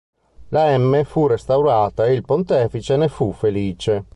[0.47, 4.03] La M fu restaurata e il pontefice ne fu felice.